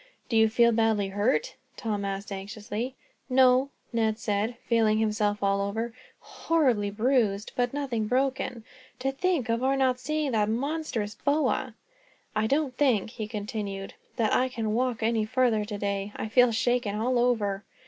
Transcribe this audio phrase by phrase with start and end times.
[0.29, 2.95] "Do you feel badly hurt?" Tom asked, anxiously.
[3.29, 5.93] "No," Ned said, feeling himself all over.
[6.21, 8.63] "Horribly bruised, but nothing broken.
[8.97, 11.75] To think of our not seeing that monstrous boa!
[12.35, 16.11] "I don't think," he continued, "that I can walk any farther today.
[16.15, 17.63] I feel shaken all over."